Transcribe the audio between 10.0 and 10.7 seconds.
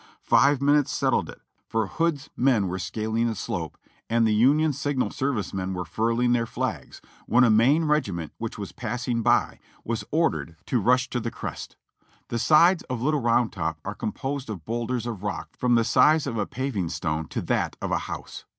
ordered